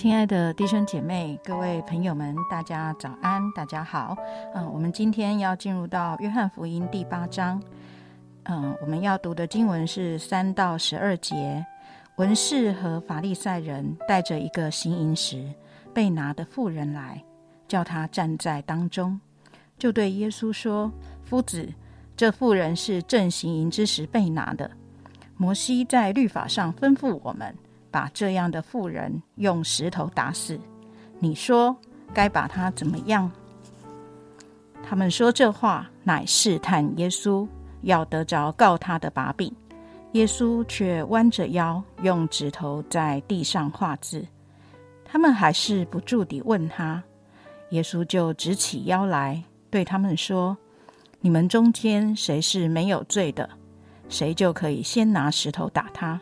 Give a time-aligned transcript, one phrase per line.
[0.00, 4.16] 亲爱的弟兄姐妹、各位朋友们，大家早安，大家好。
[4.54, 7.62] 嗯，我们今天要进入到约翰福音第八章。
[8.44, 11.62] 嗯，我们要读的经文是三到十二节。
[12.16, 15.52] 文士和法利赛人带着一个行淫时
[15.92, 17.22] 被拿的妇人来，
[17.68, 19.20] 叫他站在当中，
[19.76, 20.90] 就对耶稣说
[21.28, 21.68] ：“夫子，
[22.16, 24.70] 这妇人是正行淫之时被拿的。
[25.36, 27.54] 摩西在律法上吩咐我们。”
[27.90, 30.58] 把这样的妇人用石头打死，
[31.18, 31.76] 你说
[32.14, 33.30] 该把他怎么样？
[34.82, 37.46] 他们说这话乃试探耶稣，
[37.82, 39.52] 要得着告他的把柄。
[40.12, 44.26] 耶稣却弯着腰，用指头在地上画字。
[45.04, 47.02] 他们还是不住地问他，
[47.70, 50.56] 耶稣就直起腰来，对他们说
[51.20, 53.48] ：“你们中间谁是没有罪的，
[54.08, 56.20] 谁就可以先拿石头打他。”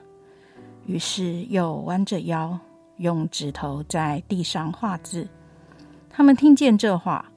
[0.88, 2.58] 于是又弯着腰，
[2.96, 5.28] 用指头在地上画字。
[6.08, 7.30] 他们听见这话，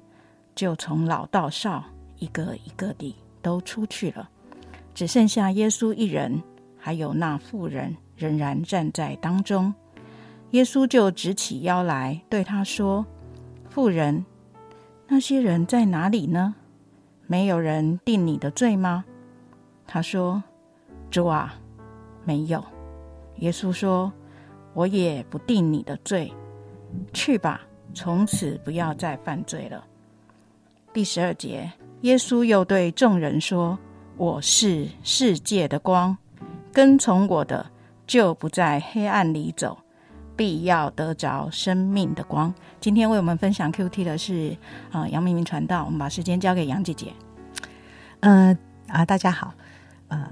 [0.56, 1.84] 就从老到少，
[2.18, 4.30] 一个一个地都出去了，
[4.94, 6.42] 只剩下耶稣一人，
[6.80, 9.74] 还有那妇人仍然站在当中。
[10.52, 13.06] 耶稣就直起腰来，对他说
[13.70, 14.26] ：“妇人，
[15.10, 16.56] 那些人在哪里呢？
[17.28, 19.04] 没有人定你的罪吗？”
[19.86, 20.42] 他说
[21.12, 21.54] ：“主啊，
[22.24, 22.64] 没有。”
[23.42, 24.11] 耶稣说
[24.73, 26.32] ：“我也不定你的罪，
[27.11, 27.61] 去吧，
[27.92, 29.83] 从此不要再犯罪了。”
[30.93, 31.71] 第十二节，
[32.02, 33.77] 耶稣又对众人说
[34.16, 36.16] ：“我是世界的光，
[36.71, 37.66] 跟从我的
[38.05, 39.76] 就不在黑暗里走，
[40.36, 44.55] 必要得着生命的光。”今天为我们分享 Q T 的是
[44.92, 47.11] 啊杨明明传道，我们把时间交给杨姐姐。
[48.20, 48.55] 嗯
[48.87, 49.52] 啊，大家好，
[50.10, 50.30] 呃，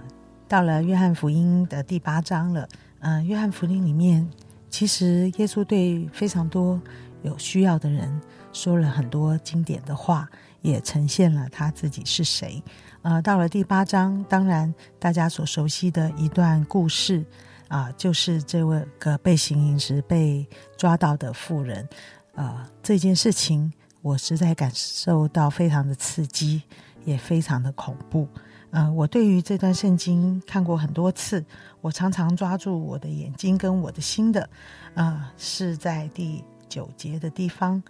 [0.47, 2.69] 到了约翰福音的第八章了。
[3.01, 4.29] 嗯，约翰福音里面，
[4.69, 6.81] 其实耶稣对非常多
[7.21, 8.21] 有需要的人
[8.51, 10.29] 说了很多经典的话，
[10.61, 12.61] 也呈现了他自己是谁。
[13.01, 17.25] 呃，到了第八章，当然大家所熟悉的一段故事
[17.69, 20.45] 啊，就是这位个被行淫时被
[20.77, 21.87] 抓到的妇人。
[22.35, 23.71] 呃，这件事情
[24.01, 26.63] 我实在感受到非常的刺激，
[27.05, 28.27] 也非常的恐怖。
[28.71, 31.43] 呃，我对于这段圣经看过很多次，
[31.81, 34.47] 我常常抓住我的眼睛跟我的心的，
[34.93, 37.81] 啊，是在第九节的地方。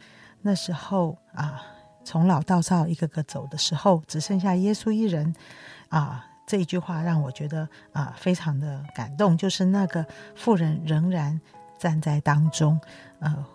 [0.41, 1.61] 那时候啊，
[2.05, 5.35] 从老到少一个个走的时候，只剩下耶稣一人。
[5.89, 11.39] 啊，这一句话让我觉得啊，非常的感动，就是那个妇人仍然
[11.77, 12.79] 站在当中，
[13.19, 13.45] 呃。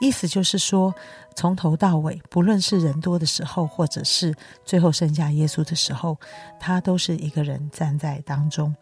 [0.00, 0.92] 意思就是说，
[1.36, 4.34] 从头到尾，不论是人多的时候，或者是
[4.64, 6.18] 最后剩下耶稣的时候，
[6.58, 8.74] 他都是一个人站在当中。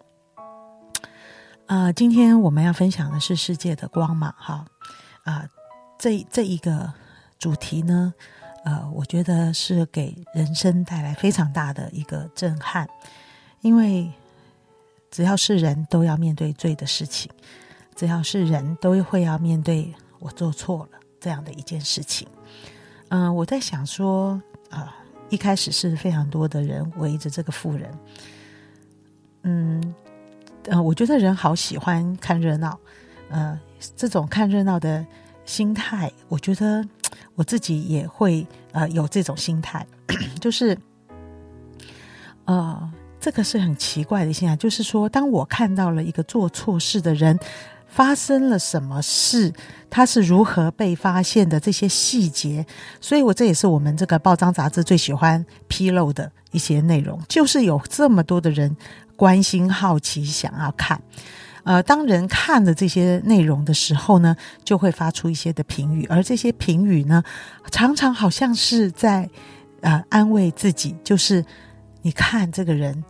[1.67, 4.65] 啊，今天我们要分享的是世界的光芒，哈，
[5.25, 5.47] 啊，
[5.99, 6.91] 这这一个
[7.39, 8.15] 主题呢，
[8.65, 12.89] 呃，我觉得是给人生带来非常大的一个震撼，
[13.61, 14.11] 因为
[15.11, 17.31] 只要是人都要面对罪的事情，
[17.97, 20.99] 只要是人都会要面对我做错了。
[21.21, 22.29] 这样的一件事情，
[23.09, 24.41] 嗯，我在想说，
[24.71, 24.97] 啊，
[25.31, 27.91] 一开始是非常多的人围着这个妇人，
[29.43, 29.95] 嗯，
[30.65, 32.79] 呃，我觉得人好喜欢看热闹，
[33.31, 33.59] 呃，
[33.97, 35.05] 这种看热闹的
[35.45, 36.85] 心态，我觉得
[37.35, 39.85] 我自己也会呃有这种心态，
[40.41, 40.79] 就是，
[42.45, 47.39] 呃，这个是很奇怪的现象，就是说，当我看到了一个做错事的人。
[47.89, 49.53] 发生了什么事？
[49.91, 51.59] 他是如何被发现的？
[51.59, 52.65] 这些细节，
[53.01, 58.77] 所以我这也是我们这个报章杂志最喜欢披露的一些内容，就是有这么多的人
[59.17, 61.01] 关心、好奇、想要看。
[61.65, 67.25] 呃，当人看了这些内容的时候呢，就会发出一些的评语，而这些评语呢，
[67.71, 69.29] 常常好像是在
[69.81, 71.43] 呃安慰自己，就是
[72.03, 73.03] 你看这个人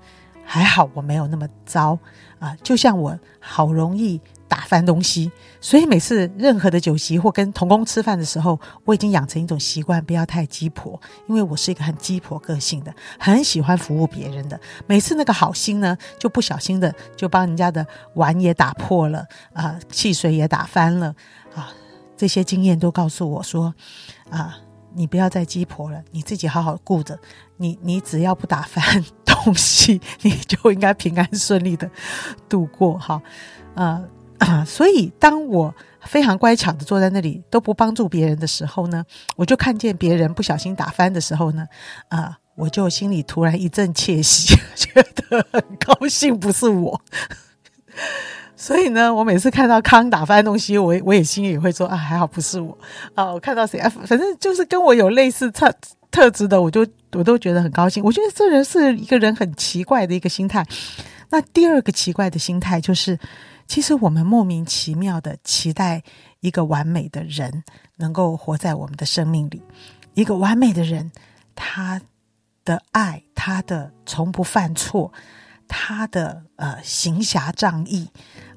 [0.44, 1.98] 还好，我没有那么糟
[2.38, 4.20] 啊，就像我好容易。
[4.48, 5.30] 打翻东西，
[5.60, 14.58] 所以每次任何的酒席或跟同工吃饭的时候，我已经养成一种习惯，不要太鸡婆，因为我是一个很鸡婆个性的，很喜欢服务别人的。
[14.86, 21.14] 每次那个好心呢，就不小心的就帮人家的碗也打破了啊，汽水也打翻了
[21.54, 21.70] 啊。
[22.16, 23.74] 这些经验都告诉我说
[24.30, 24.56] 啊，
[24.94, 27.18] 你不要再鸡婆了，你自己好好顾着，
[27.58, 31.90] 你你只要不打翻东西， 你就应该平安顺利的
[32.48, 33.20] 度过哈，
[33.74, 34.02] 呃。
[34.38, 39.04] 啊， 所以当我非常乖巧的坐在那里都不帮助别人的时候呢，
[39.36, 41.66] 我就看见别人不小心打翻的时候呢，
[42.08, 47.00] 啊，我就心里突然一阵窃喜， 觉得很高兴，不是我。
[48.56, 52.76] 所以呢，我每次看到康打翻东西，我我也心里也会说啊，还好不是我
[53.14, 53.32] 啊。
[53.32, 55.72] 我看到谁啊，反正就是跟我有类似特
[56.10, 58.02] 特质的，我就我都觉得很高兴。
[58.02, 60.66] 我觉得这人是一个人很奇怪的一个心态。
[61.30, 63.16] 那第二个奇怪的心态就是，
[63.68, 66.02] 其实我们莫名其妙的期待
[66.40, 67.62] 一个完美的人
[67.96, 69.62] 能够活在我们的生命里，
[70.14, 71.12] 一个完美的人，
[71.54, 72.00] 他
[72.64, 75.12] 的爱，他的从不犯错。
[75.70, 78.08] 他的呃行侠仗义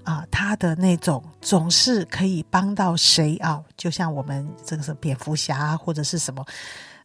[0.06, 3.62] 啊，他的那种总是可以帮到谁啊？
[3.76, 6.46] 就像我们这个是蝙蝠侠或者是什么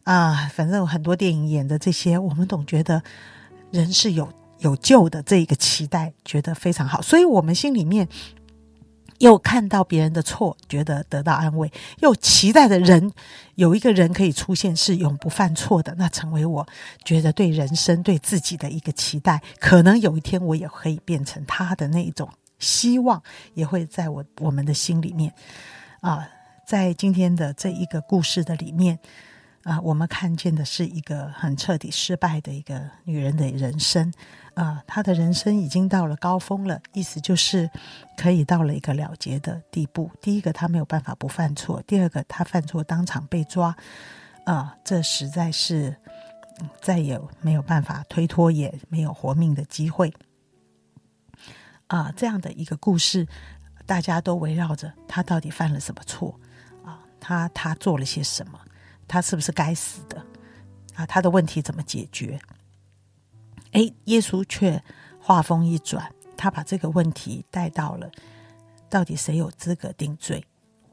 [0.05, 3.03] 啊，反正很多电影演的这些，我们总觉得
[3.69, 8.07] 人是有有救的这一个期待，觉得非常好，所以我们心里面。
[9.19, 11.67] 又看到别人的错，觉得得到安慰；
[12.01, 13.11] 又期待的人
[13.55, 16.67] 有一个人可以出现，是永不犯错的，那成为我
[17.03, 19.41] 觉得对人生、对自己的一个期待。
[19.59, 23.19] 可能有一天我也可以变成他的那一种希望，
[23.55, 25.33] 也会在我我们的心里面
[26.01, 26.29] 啊。
[26.67, 28.99] 在今天的这一个故事的里面
[29.67, 34.13] 啊，我们看见的是一个很彻底失败的一个女人的人生。
[34.53, 37.69] 啊，她的人生已经到了高峰了，意思就是
[38.15, 40.09] 可以到了一个了结的地步。
[40.21, 43.75] 第一个，她没有办法不犯错；第二个，她犯错当场被抓，
[44.45, 45.97] 啊，这实在是
[46.79, 50.13] 再也没有办法推脱，也没有活命的机会。
[51.87, 53.27] 啊，这样的一个故事，
[53.85, 56.39] 大家都围绕着她到底犯了什么错？
[56.85, 58.57] 啊，她她做了些什么？
[59.07, 60.25] 他是不是该死的？
[60.95, 62.39] 啊，他的问题怎么解决？
[63.71, 64.83] 哎，耶稣却
[65.19, 68.09] 话锋一转，他把这个问题带到了：
[68.89, 70.43] 到底谁有资格定罪？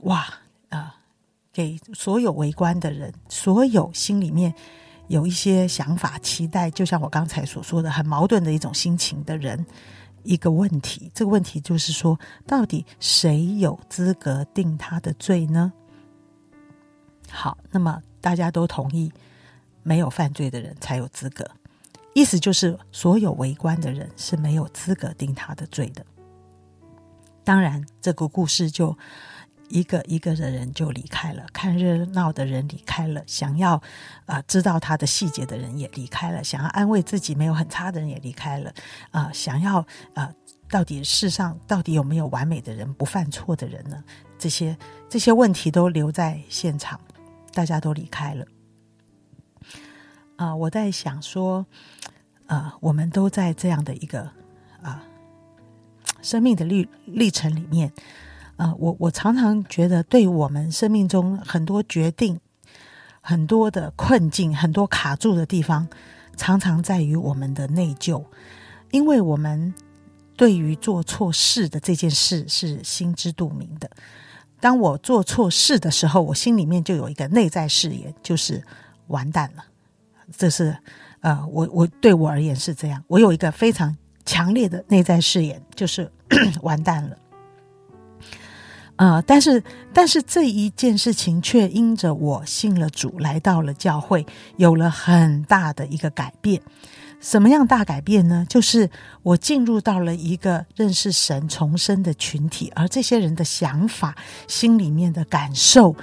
[0.00, 0.26] 哇
[0.69, 0.96] 啊！
[1.52, 4.52] 给所有围观的人，所有心里面
[5.06, 9.64] 有一些想法、期待，就像我刚才所说的，很矛盾的一种心情的人，
[10.25, 11.11] 一个问题。
[11.14, 15.72] 这个问题就是说，到底谁有资格定他的罪呢？
[17.31, 19.12] 好，那么大家都同意，
[19.82, 21.49] 没有犯罪的人才有资格。
[22.15, 26.05] 意思就是，所有围观的人是没有资格定他的罪的。
[27.43, 28.97] 当然，这个故事就
[29.69, 33.82] 一个一个的人就离开了，看热闹的人离开了，想要
[34.26, 38.73] 啊知道他的细节的人也离开了，想要安慰自己没有很差的人也离开了，
[39.11, 39.85] 啊，想要
[40.15, 40.32] 啊
[40.71, 44.03] 到底世上到底有没有完美的人、不犯错的人呢？
[44.38, 44.76] 这些
[45.09, 47.00] 这些问题都留在现场，
[47.54, 48.44] 大家都离开了。
[50.36, 51.64] 啊，我在想说，
[52.46, 54.28] 啊，我们都在这样的一个
[54.82, 55.02] 啊
[56.20, 57.92] 生命的历历程里面，
[58.56, 62.40] 啊，我我常常觉得，对我们生命中很多决定、
[63.20, 65.88] 很多的困境、很多卡住的地方，
[66.36, 68.25] 常常在于我们的内疚，
[68.90, 69.73] 因为我们
[70.37, 73.88] 对于做错事的这件事是心知肚明的。
[74.64, 78.64] 当我做错事的时候，我心里面就有一个内在誓言，就是
[79.09, 79.64] 完蛋了。
[80.38, 80.75] 这是，
[81.21, 83.94] 呃，我我对我而言是这样，我有一个非常
[84.25, 86.11] 强烈的内在誓言，就是
[86.62, 87.16] 完蛋了。
[88.97, 94.25] 呃，但是但是这一件事情却因着我信了主，来到了教会，
[94.56, 96.62] 有了很大的一个改变。
[97.21, 98.47] 什么样大改变呢？
[98.49, 98.90] 就是
[99.23, 104.14] 我进入到了一个认识神重生的群体，而这些人的想法、
[104.47, 105.97] 心里面的感受，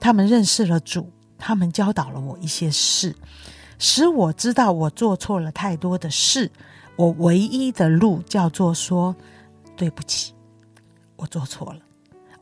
[0.00, 3.14] 他们认识了主，他们教导了我一些事。
[3.78, 6.50] 使我知道我做错了太多的事，
[6.96, 9.14] 我唯一的路叫做说
[9.76, 10.32] 对不起，
[11.16, 11.80] 我做错了。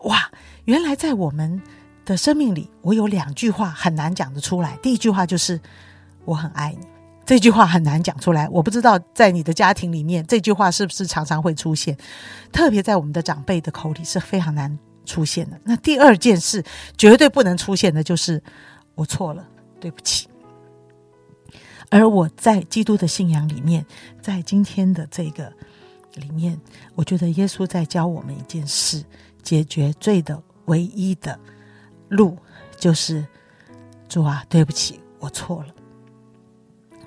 [0.05, 0.31] 哇，
[0.65, 1.61] 原来在我们
[2.05, 4.77] 的生命里，我有两句话很难讲得出来。
[4.83, 5.61] 第一句话就是
[6.25, 6.87] 我很爱你，
[7.25, 8.49] 这句话很难讲出来。
[8.49, 11.97] 我不知道在你的家庭里面，这句话是不是常常会出现，
[12.53, 15.61] 特别在我们的长辈的口里是非常难出现的。
[15.65, 16.65] 那第二件事
[16.99, 18.43] 绝对不能出现的就是
[18.95, 19.47] 我错了，
[19.81, 20.29] 对不起。
[21.91, 23.85] 而我在基督的信仰里面，
[24.21, 25.53] 在今天的这个
[26.15, 26.59] 里面，
[26.95, 29.05] 我觉得耶稣在教我们一件事：
[29.43, 31.39] 解决罪的唯一的
[32.09, 32.37] 路，
[32.79, 33.25] 就是
[34.09, 35.75] 主啊，对不起，我错了。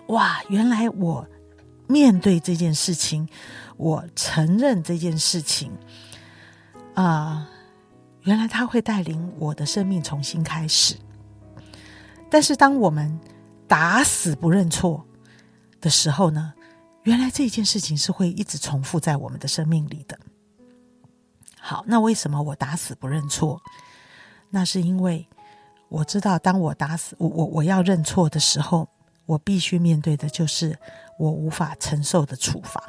[0.08, 1.28] 哇，原来我
[1.88, 3.28] 面对这件事情，
[3.78, 5.72] 我承认这件事情
[6.94, 7.50] 啊，
[8.22, 10.96] 原来他会带领我的生命重新开始。
[12.30, 13.20] 但是当我们
[13.68, 15.06] 打死不认错
[15.82, 16.54] 的时候呢？
[17.04, 20.18] 原来这件事情是会一直重复在我们的生命里的。
[21.60, 23.62] 好，那为什么我打死不认错？
[24.50, 25.28] 那是因为
[25.88, 28.90] 我知道，当我打死我我我要认错的时候，
[29.26, 30.78] 我必须面对的就是
[31.18, 32.82] 我无法承受的处罚。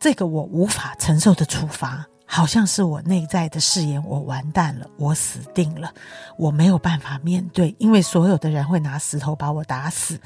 [0.00, 5.92] 这个我无法承受的处罚，好像是我内在的誓言，我完蛋了，我死定了，
[6.36, 10.18] 我没有办法面对，因为所有的人会拿石头把我打死。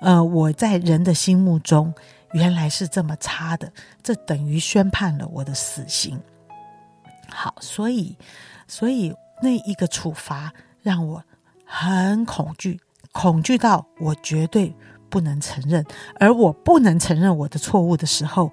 [0.00, 1.92] 呃，我在人的心目中
[2.32, 3.70] 原来是这么差的，
[4.02, 6.18] 这等于宣判了我的死刑。
[7.28, 8.16] 好，所以，
[8.66, 11.22] 所以那一个处罚让我
[11.66, 12.80] 很恐惧，
[13.12, 14.74] 恐惧到我绝对
[15.08, 15.84] 不能承认，
[16.18, 18.52] 而我不能承认我的错误的时候，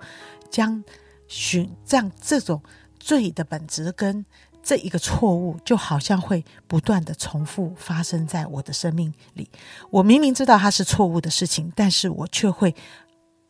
[0.51, 0.84] 将
[1.28, 2.62] 寻这样这种
[3.00, 4.25] 罪的本质跟
[4.62, 9.50] 这一个错误，就好像会不断的重复发生在我的生命里。
[9.89, 12.75] 我明明知道它是错误的事情，但是我却会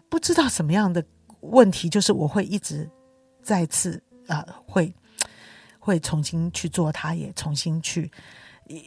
[0.07, 1.03] 不知道什么样的
[1.41, 2.89] 问题，就是我会一直
[3.43, 4.93] 再次啊会。
[5.81, 8.11] 会重新去做，它也重新去，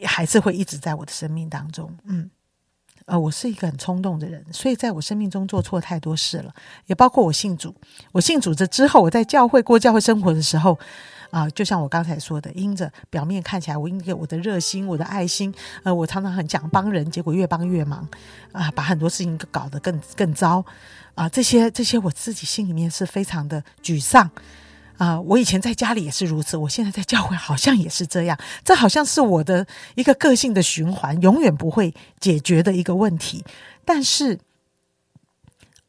[0.05, 1.91] 还是会一直在我的生命当中。
[2.05, 2.29] 嗯，
[3.05, 6.53] 呃，我是一个很冲动的人，所以在我生命中做错太多事了，
[6.85, 7.75] 也包括我信主。
[8.11, 10.79] 我信主这之后，我在教会过教会生活的时候，
[11.31, 18.07] 啊，就像我刚才说的，因着表面看起来，我因为我的热心、我的爱心，呃，我常常很讲帮人，结果越帮越忙，
[18.51, 20.63] 啊，把很多事情搞得更更糟，
[21.15, 24.29] 啊，这些这些，我自己心里面是非常的沮丧。
[24.97, 33.43] 啊，我以前在家里也是如此，我现在在教会好像也是这样，这好像是我的一个个性的循环，永远不会解决的一个问题。
[33.83, 34.39] 但是，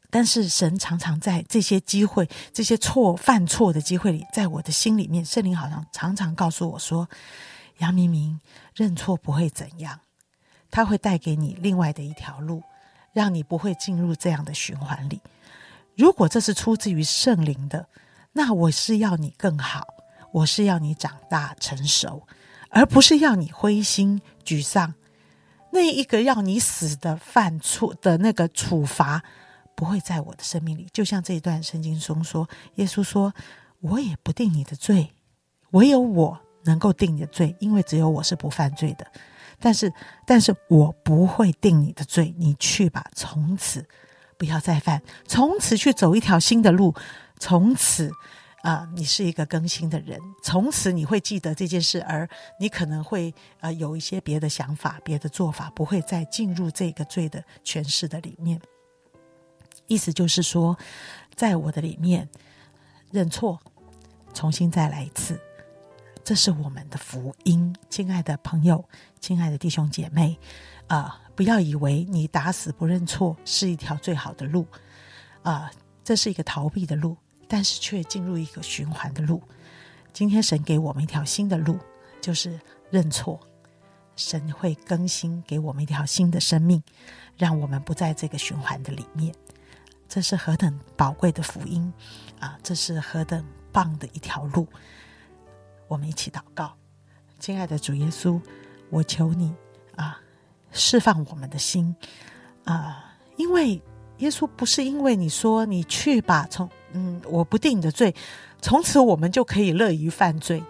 [0.09, 7.07] 但是神常常在这些机会、这些错犯错的机会里，在我的心里面，圣灵好像常常告诉我说
[7.77, 8.39] ：“杨明明，
[8.73, 9.99] 认错不会怎样，
[10.71, 12.63] 他会带给你另外的一条路，
[13.13, 15.21] 让你不会进入这样的循环里。
[15.95, 17.87] 如果这是出自于圣灵的。”
[18.37, 19.87] 那我是要你更好，
[20.33, 22.27] 我是要你长大成熟，
[22.69, 24.93] 而不是要你灰心沮丧。
[25.71, 29.23] 那一个要你死的犯错的那个处罚，
[29.73, 30.85] 不会在我的生命里。
[30.91, 33.33] 就像这一段圣经中说，耶稣说
[33.79, 35.13] ：“我也不定你的罪，
[35.71, 39.07] 唯有我能够定你的罪，因为只有我是不犯罪的。
[39.61, 39.93] 但是，
[40.27, 43.87] 但是我不会定你的罪，你去吧，从此
[44.37, 46.93] 不要再犯，从此去走一条新的路。”
[47.39, 48.11] 从此，
[48.63, 50.19] 啊，你是一个更新的人。
[50.41, 52.27] 从此你会记得这件事，而
[52.59, 58.59] 你可能会呃有一些别的想法、别的做法，不会再进入这个罪的诠释的里面。
[59.87, 60.75] 意思就是说，
[61.35, 62.27] 在我的里面
[63.11, 63.59] 认错，
[64.33, 65.39] 重新再来一次，
[66.23, 67.75] 这是我们的福音。
[67.89, 68.83] 亲爱的朋友，
[69.19, 70.39] 亲爱的弟兄姐妹，
[70.87, 74.65] 啊，不要以为你打死不认错是一条最好的路，
[75.43, 75.69] 啊，
[76.03, 77.15] 这是一个逃避的路。
[77.47, 79.41] 但是却进入一个循环的路。
[80.13, 81.77] 今天神给我们一条新的路，
[82.21, 82.59] 就是
[82.89, 83.39] 认错。
[84.15, 86.81] 神会更新给我们一条新的生命，
[87.37, 89.35] 让我们不在这个循环的里面。
[90.07, 91.91] 这是何等宝贵的福音
[92.39, 92.57] 啊！
[92.63, 94.65] 这是何等棒的一条路。
[95.89, 96.73] 我们一起祷告，
[97.39, 98.39] 亲爱的主耶稣，
[98.89, 99.53] 我求你
[99.97, 100.21] 啊，
[100.71, 101.93] 释放我们的心
[102.63, 103.81] 啊，因为
[104.19, 106.69] 耶稣不是因为你说你去吧，从。
[106.95, 108.15] 嗯，我不定你的罪，
[108.61, 110.63] 从此我们就可以乐于犯罪，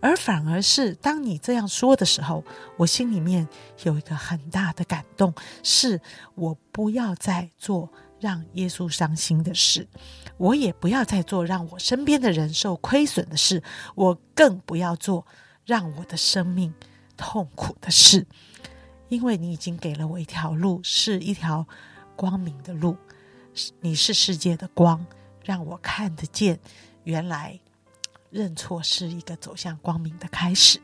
[0.00, 2.44] 而反而是当你这样说的时候，
[2.76, 3.48] 我心里面
[3.84, 6.02] 有一个很大的感动，是
[6.34, 7.90] 我不要再做
[8.20, 9.88] 让耶稣伤心的事，
[10.36, 13.62] 我也不要再做让我身边的人受亏损的事，
[13.94, 15.26] 我更不要做
[15.64, 16.74] 让我的生命
[17.16, 18.26] 痛苦的事，
[19.08, 21.66] 因为你已经给了我一条路，是一条
[22.14, 22.96] 光明的路，
[23.80, 25.06] 你是世界的光。
[25.48, 26.60] 让我看得见，
[27.04, 27.58] 原来
[28.28, 30.78] 认错是一个走向光明的开始。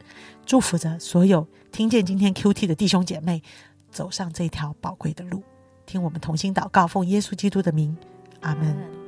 [0.47, 3.43] 祝福着所有听见今天 Q T 的弟兄姐妹，
[3.91, 5.43] 走上这条宝贵的路。
[5.85, 7.95] 听我们同心祷告，奉耶稣基督的名，
[8.41, 9.04] 阿门。